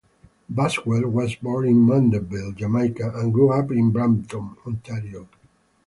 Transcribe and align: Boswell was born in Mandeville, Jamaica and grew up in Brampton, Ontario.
Boswell 0.49 1.07
was 1.09 1.35
born 1.35 1.67
in 1.67 1.85
Mandeville, 1.85 2.53
Jamaica 2.53 3.11
and 3.13 3.31
grew 3.31 3.51
up 3.53 3.69
in 3.69 3.91
Brampton, 3.91 4.55
Ontario. 4.65 5.29